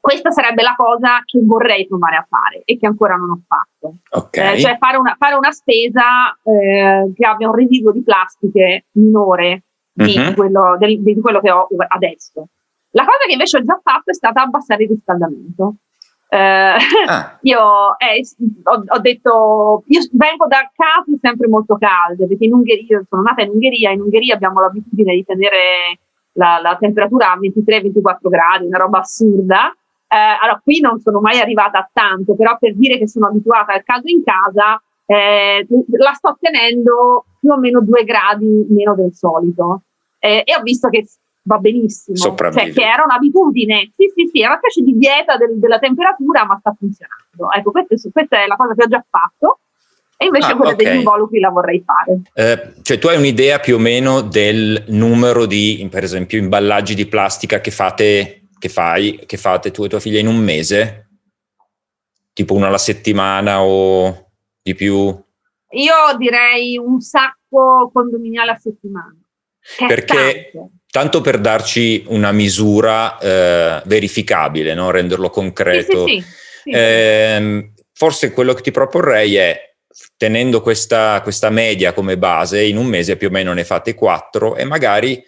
[0.00, 3.96] questa sarebbe la cosa che vorrei provare a fare e che ancora non ho fatto.
[4.08, 4.54] Okay.
[4.54, 9.64] Eh, cioè fare una, fare una spesa eh, che abbia un residuo di plastiche minore
[9.92, 10.34] di, uh-huh.
[10.34, 12.46] quello, del, di quello che ho adesso.
[12.92, 15.74] La cosa che invece ho già fatto è stata abbassare il riscaldamento.
[16.30, 16.76] Eh,
[17.06, 17.38] ah.
[17.42, 18.22] Io eh,
[18.64, 23.42] ho, ho, detto, io vengo da case sempre molto calde, perché in Ungheria, sono nata
[23.42, 25.98] in Ungheria, in Ungheria abbiamo l'abitudine di tenere
[26.32, 29.74] la, la temperatura a 23-24 gradi, una roba assurda.
[30.10, 33.72] Eh, allora, qui non sono mai arrivata a tanto, però per dire che sono abituata
[33.72, 35.66] al caldo in casa, eh,
[35.96, 39.82] la sto tenendo più o meno due gradi meno del solito.
[40.18, 41.06] Eh, e ho visto che
[41.48, 42.16] va benissimo.
[42.16, 43.92] Cioè, che era un'abitudine.
[43.96, 47.50] Sì, sì, sì, è una specie di dieta del, della temperatura, ma sta funzionando.
[47.56, 49.60] Ecco, questa, questa è la cosa che ho già fatto.
[50.18, 50.84] E invece ah, quella okay.
[50.84, 52.20] degli involucri la vorrei fare.
[52.34, 57.06] Eh, cioè, tu hai un'idea più o meno del numero di, per esempio, imballaggi di
[57.06, 61.08] plastica che fate, che fai, che fate tu e tua figlia in un mese?
[62.32, 64.94] Tipo una alla settimana o di più?
[65.70, 69.16] Io direi un sacco condominiale a settimana.
[69.86, 70.52] Perché
[70.98, 74.90] tanto per darci una misura eh, verificabile, no?
[74.90, 76.04] renderlo concreto.
[76.08, 76.26] Sì, sì,
[76.64, 76.70] sì.
[76.70, 79.74] Eh, forse quello che ti proporrei è,
[80.16, 84.56] tenendo questa, questa media come base, in un mese più o meno ne fate quattro
[84.56, 85.22] e magari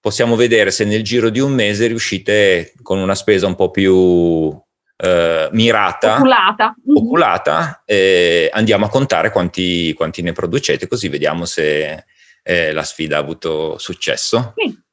[0.00, 4.60] possiamo vedere se nel giro di un mese riuscite con una spesa un po' più
[4.96, 6.96] eh, mirata, oculata, mhm.
[6.96, 12.06] oculata eh, andiamo a contare quanti, quanti, ne producete, così vediamo se
[12.42, 14.52] eh, la sfida ha avuto successo.
[14.56, 14.84] Sì.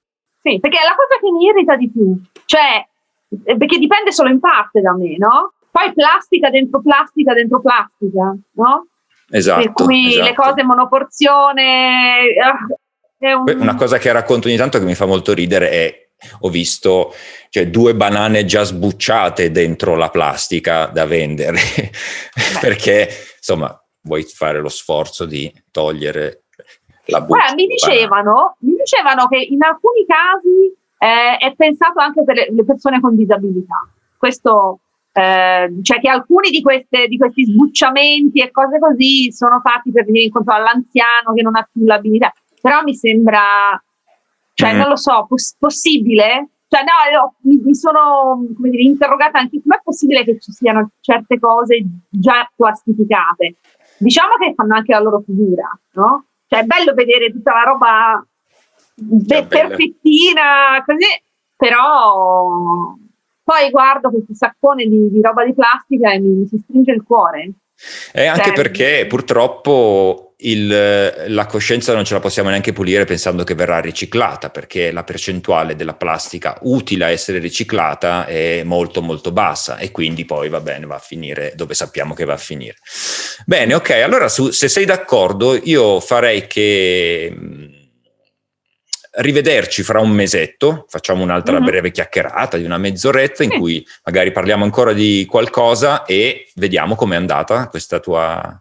[0.44, 2.86] Sì, perché è la cosa che mi irrita di più, cioè,
[3.46, 5.54] eh, perché dipende solo in parte da me, no?
[5.72, 8.88] Poi plastica dentro plastica dentro plastica, no?
[9.30, 9.62] Esatto.
[9.62, 10.26] Per cui esatto.
[10.26, 12.26] le cose monoporzione.
[13.18, 13.62] Uh, un...
[13.62, 16.08] Una cosa che racconto ogni tanto che mi fa molto ridere è
[16.41, 17.14] ho visto
[17.50, 21.60] cioè, due banane già sbucciate dentro la plastica da vendere
[22.62, 26.43] perché insomma vuoi fare lo sforzo di togliere
[27.06, 32.47] la Guarda, mi dicevano, mi dicevano che in alcuni casi eh, è pensato anche per
[32.49, 33.88] le persone con disabilità.
[34.18, 34.80] Questo,
[35.12, 40.06] eh, cioè che alcuni di, queste, di, questi sbucciamenti e cose così sono fatti per
[40.06, 42.32] venire incontro all'anziano che non ha più l'abilità.
[42.62, 43.82] Però mi sembra,
[44.54, 44.78] cioè mm.
[44.78, 46.47] non lo so, poss- possibile?
[46.70, 51.38] Cioè, no, mi, mi, sono come dire, interrogata anche com'è possibile che ci siano certe
[51.38, 53.58] cose già plastificate.
[53.97, 56.26] Diciamo che fanno anche la loro figura, no?
[56.54, 58.28] Cioè è bello vedere tutta la roba
[58.93, 61.08] be- perfettina, così,
[61.56, 62.93] però
[63.43, 67.04] poi guardo questo saccone di, di roba di plastica e mi, mi si stringe il
[67.04, 67.51] cuore.
[68.14, 73.44] E anche cioè, perché purtroppo il, la coscienza non ce la possiamo neanche pulire pensando
[73.44, 79.32] che verrà riciclata, perché la percentuale della plastica utile a essere riciclata è molto molto
[79.32, 82.76] bassa e quindi poi va bene, va a finire dove sappiamo che va a finire.
[83.46, 87.36] Bene, ok, allora su, se sei d'accordo io farei che
[89.16, 91.66] rivederci fra un mesetto, facciamo un'altra mm-hmm.
[91.66, 93.58] breve chiacchierata di una mezz'oretta in sì.
[93.58, 98.60] cui magari parliamo ancora di qualcosa e vediamo com'è andata questa tua,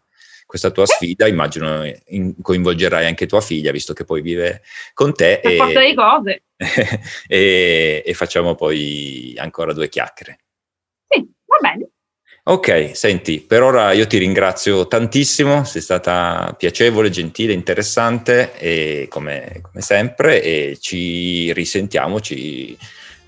[0.53, 1.26] questa tua sfida.
[1.26, 4.61] Immagino in, coinvolgerai anche tua figlia, visto che poi vive
[4.92, 5.40] con te.
[5.42, 6.42] Per e, forza di cose.
[7.26, 10.40] e, e facciamo poi ancora due chiacchiere.
[11.09, 11.88] Sì, va bene.
[12.44, 19.61] Ok, senti, per ora io ti ringrazio tantissimo, sei stata piacevole, gentile, interessante e come,
[19.62, 22.76] come sempre e ci risentiamoci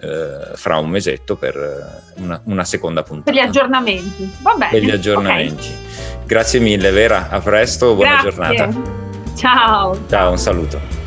[0.04, 3.30] eh, fra un mesetto per una, una, seconda puntata.
[3.30, 4.70] Per gli aggiornamenti, va bene.
[4.70, 5.68] Per gli aggiornamenti.
[5.68, 6.26] Okay.
[6.26, 8.30] Grazie mille Vera, a presto, buona Grazie.
[8.30, 8.80] giornata.
[9.34, 9.98] Ciao.
[10.08, 11.02] Ciao, un saluto.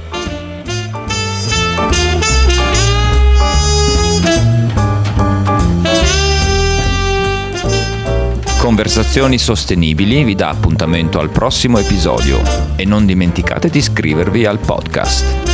[8.59, 12.41] Conversazioni Sostenibili vi dà appuntamento al prossimo episodio
[12.75, 15.46] e non dimenticate di iscrivervi al podcast.